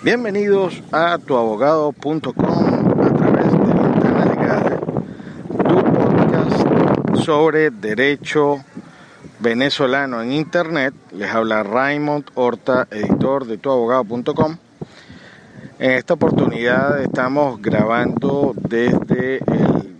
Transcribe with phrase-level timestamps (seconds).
[0.00, 4.80] Bienvenidos a tuabogado.com a través de Ventana Legal,
[5.48, 8.64] tu podcast sobre derecho
[9.40, 10.94] venezolano en Internet.
[11.10, 14.56] Les habla Raymond Horta, editor de tuabogado.com.
[15.80, 19.96] En esta oportunidad estamos grabando desde el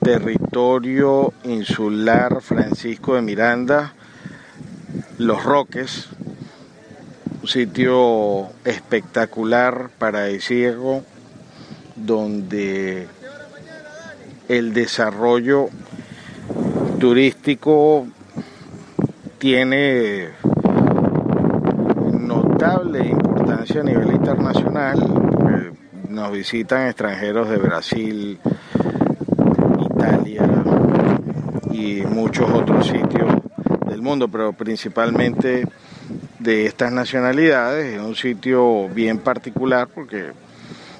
[0.00, 3.92] territorio insular Francisco de Miranda,
[5.18, 6.08] Los Roques,
[7.42, 11.02] un sitio espectacular, paradisíaco,
[11.96, 13.08] donde
[14.48, 15.68] el desarrollo
[17.00, 18.06] turístico
[19.38, 20.28] tiene
[22.12, 25.00] notable importancia a nivel internacional.
[25.00, 25.72] Eh,
[26.10, 28.38] nos visitan extranjeros de Brasil,
[29.80, 30.48] Italia
[31.72, 33.32] y muchos otros sitios
[33.88, 35.66] del mundo, pero principalmente
[36.42, 37.94] de estas nacionalidades.
[37.94, 40.32] Es un sitio bien particular porque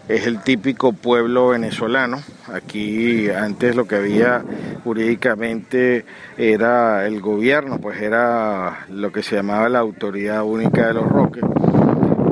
[0.09, 2.22] es el típico pueblo venezolano.
[2.53, 4.42] Aquí antes lo que había
[4.84, 6.05] jurídicamente
[6.36, 11.45] era el gobierno, pues era lo que se llamaba la Autoridad Única de los Roques.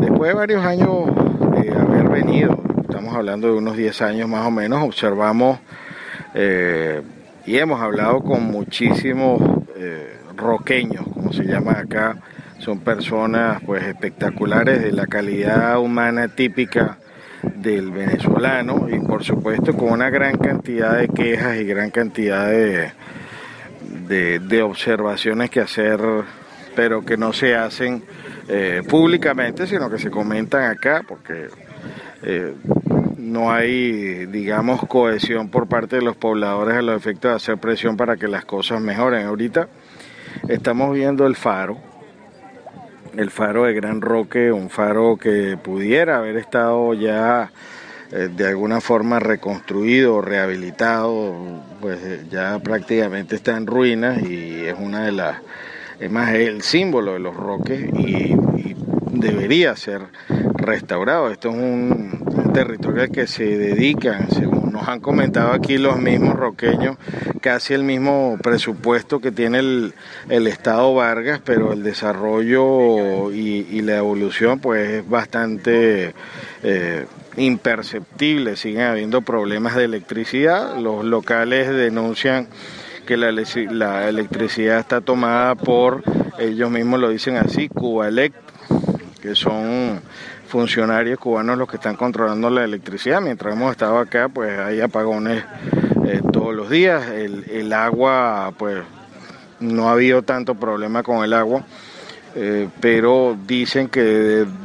[0.01, 1.07] Después de varios años
[1.53, 5.59] de haber venido, estamos hablando de unos 10 años más o menos, observamos
[6.35, 7.03] eh,
[7.47, 9.41] y hemos hablado con muchísimos
[9.77, 12.17] eh, roqueños, como se llama acá,
[12.61, 16.99] son personas pues espectaculares de la calidad humana típica
[17.43, 22.93] del venezolano y por supuesto con una gran cantidad de quejas y gran cantidad de,
[24.41, 26.01] de, observaciones que hacer,
[26.77, 28.05] pero que no se hacen
[28.49, 31.49] eh, públicamente, sino que se comentan acá, porque
[32.23, 32.55] eh,
[33.17, 37.97] no hay, digamos, cohesión por parte de los pobladores a los efectos de hacer presión
[37.97, 39.27] para que las cosas mejoren.
[39.27, 39.69] Ahorita
[40.49, 41.90] estamos viendo el faro,
[43.17, 47.51] el faro de Gran Roque, un faro que pudiera haber estado ya
[48.13, 54.75] eh, de alguna forma reconstruido rehabilitado, pues eh, ya prácticamente está en ruinas y es
[54.77, 55.37] una de las,
[56.01, 58.37] es más el símbolo de los roques y,
[59.13, 60.03] debería ser
[60.55, 61.31] restaurado.
[61.31, 65.99] Esto es un, un territorio al que se dedican, según nos han comentado aquí los
[65.99, 66.97] mismos roqueños,
[67.41, 74.59] casi el mismo presupuesto que tiene el, Estado Vargas, pero el desarrollo y, la evolución
[74.59, 76.15] pues es bastante
[76.63, 82.49] eh, imperceptible, siguen habiendo problemas de electricidad, los locales denuncian
[83.07, 83.33] que la,
[83.71, 86.03] la electricidad está tomada por,
[86.39, 88.33] ellos mismos lo dicen así, Cubalec,
[89.21, 90.01] que son
[90.49, 93.21] funcionarios cubanos los que están controlando la electricidad.
[93.21, 95.45] Mientras hemos estado acá, pues hay apagones
[96.07, 97.09] eh, todos los días.
[97.09, 98.83] El, agua, pues
[99.61, 101.65] no ha habido tanto problema con el agua.
[102.35, 104.03] Eh, pero dicen que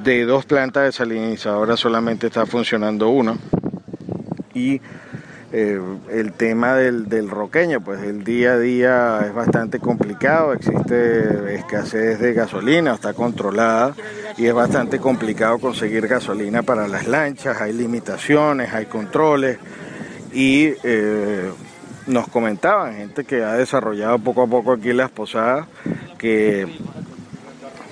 [0.04, 3.36] de, dos plantas de desalinizadoras solamente está funcionando una.
[4.54, 4.82] Y
[5.52, 5.80] eh,
[6.12, 12.20] el tema del, del, roqueño, pues el día a día es bastante complicado, existe escasez
[12.20, 13.96] de gasolina, está controlada
[14.38, 19.60] y es bastante complicado conseguir gasolina para las lanchas, hay limitaciones, hay controles
[20.34, 21.52] y eh,
[22.08, 25.68] nos comentaban gente que ha desarrollado poco a poco aquí las posadas
[26.18, 26.68] que,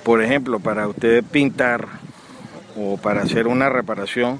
[0.02, 1.86] por ejemplo, para usted pintar
[2.76, 4.38] o para hacer una reparación,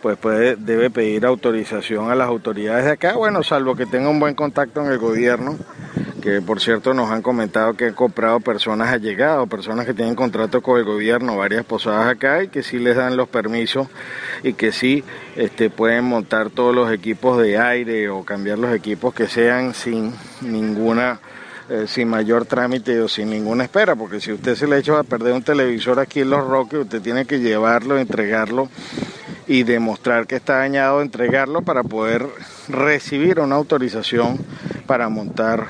[0.00, 4.20] pues puede, debe pedir autorización a las autoridades de acá, bueno, salvo que tenga un
[4.20, 5.56] buen contacto en el gobierno,
[6.20, 10.62] que por cierto nos han comentado que han comprado personas allegadas, personas que tienen contrato
[10.62, 13.88] con el gobierno, varias posadas acá y que sí les dan los permisos
[14.42, 15.04] y que sí
[15.36, 20.14] este, pueden montar todos los equipos de aire o cambiar los equipos que sean sin
[20.40, 21.20] ninguna
[21.70, 25.04] eh, sin mayor trámite o sin ninguna espera, porque si usted se le echa a
[25.04, 28.68] perder un televisor aquí en Los Roques, usted tiene que llevarlo, entregarlo
[29.50, 32.24] y demostrar que está dañado, entregarlo para poder
[32.68, 34.38] recibir una autorización
[34.86, 35.66] para montar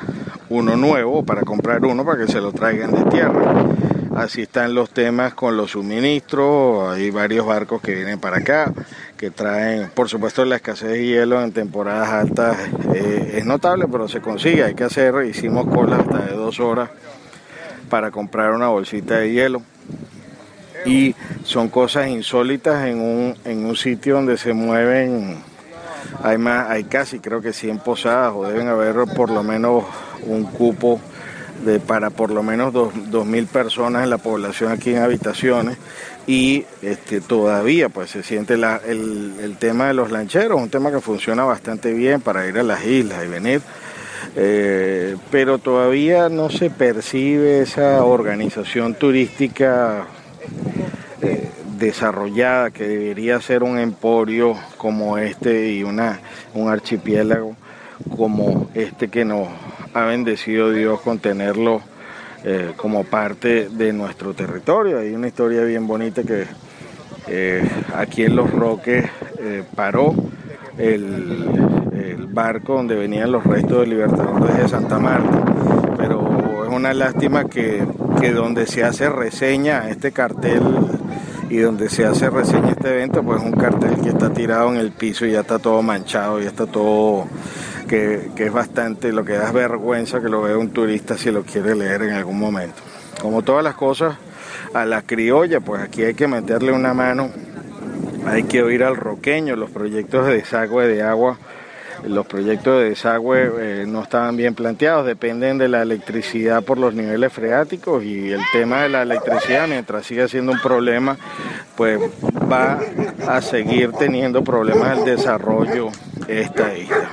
[0.51, 3.65] uno nuevo o para comprar uno para que se lo traigan de tierra.
[4.15, 8.71] Así están los temas con los suministros, hay varios barcos que vienen para acá,
[9.17, 12.59] que traen, por supuesto la escasez de hielo en temporadas altas
[12.95, 16.91] eh, es notable, pero se consigue, hay que hacer, hicimos cola hasta de dos horas
[17.89, 19.63] para comprar una bolsita de hielo.
[20.91, 21.15] Y
[21.45, 25.37] son cosas insólitas en un, en un sitio donde se mueven,
[26.21, 29.85] hay, más, hay casi creo que 100 posadas o deben haber por lo menos
[30.27, 31.01] un cupo
[31.65, 35.79] de, para por lo menos dos mil personas en la población aquí en habitaciones.
[36.27, 40.91] Y este, todavía pues se siente la, el, el, tema de los lancheros, un tema
[40.91, 43.63] que funciona bastante bien para ir a las islas y venir,
[44.35, 50.07] eh, pero todavía no se percibe esa organización turística
[51.23, 56.21] eh, desarrollada que debería ser un emporio como este y una,
[56.55, 57.57] un archipiélago
[58.17, 59.49] como este que nos
[59.93, 61.83] ha bendecido Dios con tenerlo
[62.45, 64.99] eh, como parte de nuestro territorio.
[64.99, 66.47] Hay una historia bien bonita que
[67.29, 69.11] eh, aquí en Los Roques
[69.75, 70.15] paró
[70.79, 75.60] el, barco donde venían los restos del Libertador de Santa Marta,
[76.81, 77.87] una lástima que,
[78.23, 80.63] que donde se hace reseña este cartel
[81.51, 84.77] y donde se hace reseña este evento, pues es un cartel que está tirado en
[84.77, 87.27] el piso y ya está todo manchado, y está todo,
[87.87, 91.43] que, que es bastante, lo que da vergüenza que lo vea un turista si lo
[91.43, 92.81] quiere leer en algún momento.
[93.21, 94.17] Como todas las cosas,
[94.73, 97.31] a la criolla, pues aquí hay que meterle una mano,
[98.25, 101.37] hay que oír al roqueño, los proyectos de desagüe de agua
[102.07, 106.95] los proyectos de desagüe eh, no estaban bien planteados, dependen de la electricidad por los
[106.95, 111.17] niveles freáticos y el tema de la electricidad, mientras siga siendo un problema,
[111.77, 112.01] pues
[112.51, 112.81] va
[113.29, 115.91] a seguir teniendo problemas el desarrollo
[116.29, 117.11] esta isla.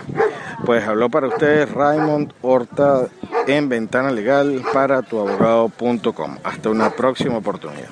[0.66, 3.08] Pues habló para ustedes Raymond Horta
[3.48, 6.38] en Ventana Legal para tuabogado.com.
[6.44, 7.90] Hasta una próxima oportunidad.